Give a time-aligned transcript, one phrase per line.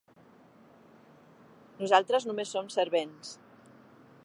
[1.83, 3.37] Nosaltres només som servents.